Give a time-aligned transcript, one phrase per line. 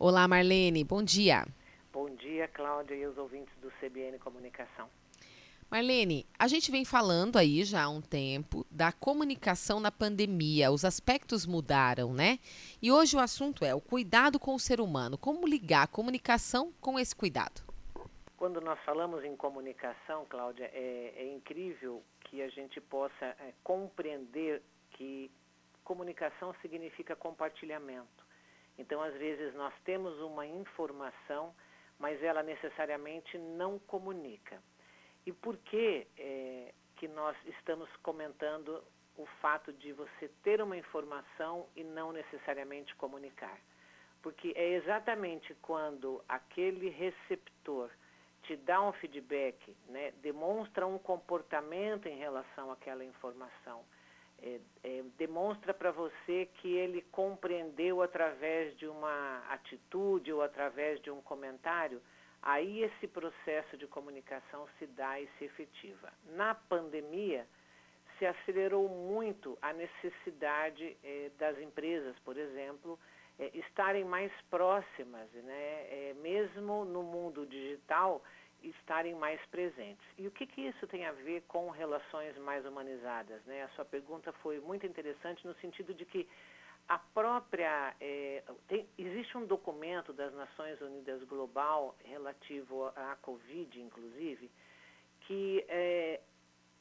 [0.00, 1.44] Olá, Marlene, bom dia.
[1.92, 4.88] Bom dia, Cláudia e os ouvintes do CBN Comunicação.
[5.68, 10.70] Marlene, a gente vem falando aí já há um tempo da comunicação na pandemia.
[10.70, 12.38] Os aspectos mudaram, né?
[12.80, 15.18] E hoje o assunto é o cuidado com o ser humano.
[15.18, 17.60] Como ligar a comunicação com esse cuidado?
[18.36, 24.62] Quando nós falamos em comunicação, Cláudia, é, é incrível que a gente possa é, compreender
[24.92, 25.28] que
[25.82, 28.27] comunicação significa compartilhamento.
[28.78, 31.54] Então, às vezes, nós temos uma informação,
[31.98, 34.62] mas ela necessariamente não comunica.
[35.26, 38.82] E por que é, que nós estamos comentando
[39.16, 43.58] o fato de você ter uma informação e não necessariamente comunicar?
[44.22, 47.90] Porque é exatamente quando aquele receptor
[48.42, 53.84] te dá um feedback, né, demonstra um comportamento em relação àquela informação,
[54.42, 61.10] é, é, demonstra para você que ele compreendeu através de uma atitude ou através de
[61.10, 62.00] um comentário,
[62.42, 66.12] aí esse processo de comunicação se dá e se efetiva.
[66.26, 67.46] Na pandemia,
[68.18, 72.98] se acelerou muito a necessidade eh, das empresas, por exemplo,
[73.38, 75.86] eh, estarem mais próximas, né?
[75.88, 78.22] Eh, mesmo no mundo digital,
[78.62, 80.04] estarem mais presentes.
[80.16, 83.44] E o que, que isso tem a ver com relações mais humanizadas?
[83.44, 83.62] Né?
[83.62, 86.28] A sua pergunta foi muito interessante no sentido de que
[86.88, 87.94] a própria.
[88.00, 94.50] É, tem, existe um documento das Nações Unidas Global relativo à Covid, inclusive,
[95.20, 96.20] que é,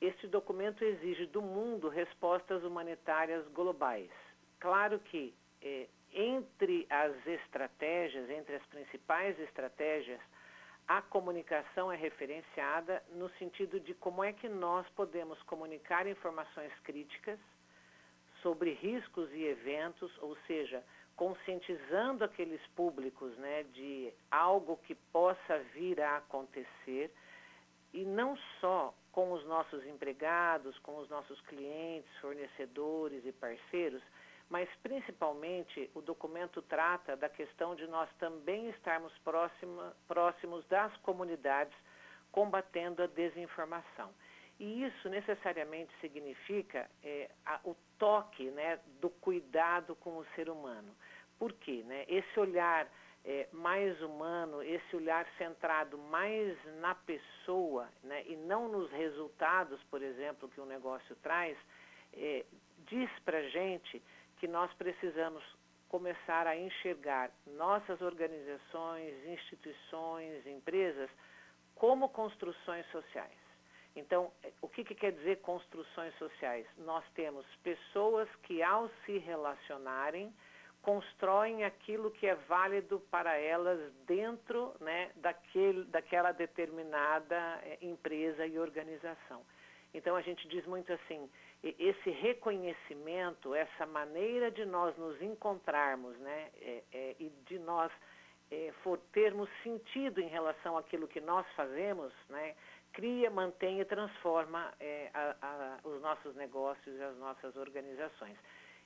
[0.00, 4.10] esse documento exige do mundo respostas humanitárias globais.
[4.58, 10.20] Claro que é, entre as estratégias, entre as principais estratégias,
[10.96, 17.38] a comunicação é referenciada no sentido de como é que nós podemos comunicar informações críticas
[18.42, 20.84] sobre riscos e eventos, ou seja,
[21.16, 27.10] conscientizando aqueles públicos né, de algo que possa vir a acontecer,
[27.94, 34.02] e não só com os nossos empregados, com os nossos clientes, fornecedores e parceiros,
[34.52, 41.74] mas principalmente o documento trata da questão de nós também estarmos próxima, próximos das comunidades
[42.30, 44.12] combatendo a desinformação.
[44.60, 50.94] E isso necessariamente significa é, a, o toque né, do cuidado com o ser humano.
[51.38, 51.82] Por quê?
[51.86, 52.04] Né?
[52.06, 52.86] Esse olhar
[53.24, 60.02] é, mais humano, esse olhar centrado mais na pessoa né, e não nos resultados, por
[60.02, 61.56] exemplo, que o negócio traz,
[62.12, 62.44] é,
[62.86, 64.02] diz para gente
[64.42, 65.40] que nós precisamos
[65.88, 71.08] começar a enxergar nossas organizações, instituições, empresas
[71.76, 73.38] como construções sociais.
[73.94, 76.66] Então, o que, que, quer dizer construções sociais?
[76.78, 80.34] Nós temos pessoas que, ao se relacionarem,
[80.82, 88.58] constroem aquilo que é válido para elas dentro né, daquele, daquela determinada eh, empresa e
[88.58, 89.44] organização.
[89.94, 91.28] Então, a gente diz muito assim:
[91.62, 97.92] esse reconhecimento, essa maneira de nós nos encontrarmos né, é, é, e de nós
[98.50, 102.54] é, for termos sentido em relação àquilo que nós fazemos, né,
[102.92, 108.36] cria, mantém e transforma é, a, a, os nossos negócios e as nossas organizações.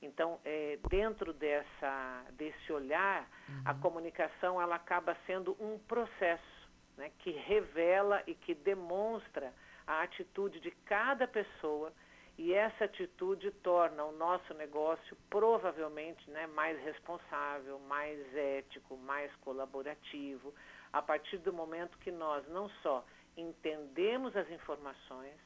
[0.00, 3.62] Então, é, dentro dessa, desse olhar, uhum.
[3.64, 6.61] a comunicação ela acaba sendo um processo
[6.96, 9.52] né, que revela e que demonstra
[9.86, 11.92] a atitude de cada pessoa
[12.38, 20.54] e essa atitude torna o nosso negócio provavelmente né, mais responsável, mais ético, mais colaborativo,
[20.92, 23.04] a partir do momento que nós não só
[23.36, 25.36] entendemos as informações,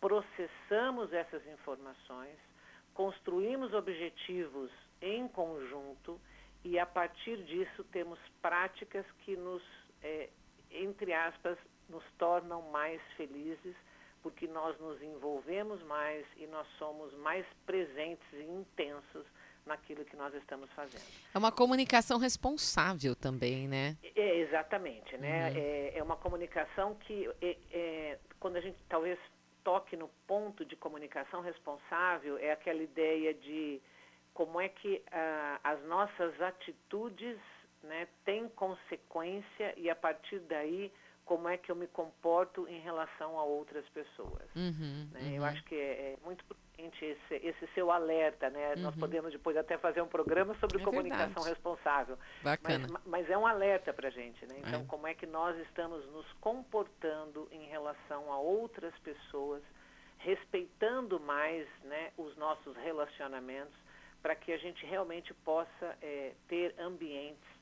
[0.00, 2.36] processamos essas informações,
[2.94, 6.20] construímos objetivos em conjunto
[6.64, 9.62] e, a partir disso, temos práticas que nos,
[10.02, 10.28] é,
[10.70, 11.58] entre aspas,
[11.88, 13.74] nos tornam mais felizes,
[14.22, 19.24] porque nós nos envolvemos mais e nós somos mais presentes e intensos
[19.64, 21.02] naquilo que nós estamos fazendo.
[21.34, 23.96] É uma comunicação responsável também, né?
[24.16, 25.50] É, exatamente, né?
[25.50, 25.56] Uhum.
[25.56, 29.18] É, é, uma comunicação que, é, é, quando a gente talvez
[29.62, 33.80] toque no ponto de comunicação responsável, é aquela ideia de
[34.32, 37.36] como é que ah, as nossas atitudes
[37.82, 40.92] né, têm consequência e a partir daí
[41.28, 44.48] como é que eu me comporto em relação a outras pessoas.
[44.56, 45.20] Uhum, né?
[45.20, 45.34] uhum.
[45.34, 48.72] Eu acho que é, é muito importante esse, esse, seu alerta, né?
[48.74, 48.82] Uhum.
[48.84, 51.50] Nós podemos depois até fazer um programa sobre é comunicação verdade.
[51.50, 52.18] responsável.
[52.42, 52.86] Bacana.
[52.90, 54.54] Mas, mas, é um alerta para a gente, né?
[54.66, 54.84] Então, é.
[54.86, 59.62] como é que nós estamos nos comportando em relação a outras pessoas,
[60.16, 63.76] respeitando mais né, os nossos relacionamentos,
[64.22, 67.57] para que a gente realmente possa é, ter ambientes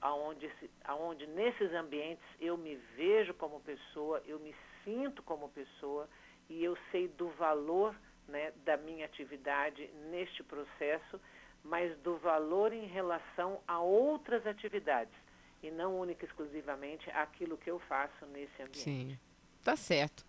[0.00, 0.50] aonde,
[0.84, 4.54] aonde nesses ambientes eu me vejo como pessoa, eu me
[4.84, 6.08] sinto como pessoa
[6.48, 7.94] e eu sei do valor
[8.28, 11.20] né, da minha atividade neste processo,
[11.62, 15.14] mas do valor em relação a outras atividades
[15.62, 18.78] e não única e exclusivamente aquilo que eu faço nesse ambiente.
[18.78, 19.18] Sim,
[19.62, 20.24] tá certo.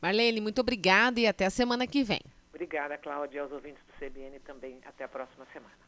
[0.00, 2.20] Marlene, muito obrigada e até a semana que vem.
[2.50, 4.80] Obrigada, Cláudia, e aos ouvintes do CBN também.
[4.86, 5.85] Até a próxima semana.